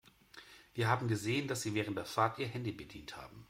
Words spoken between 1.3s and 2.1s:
dass Sie während der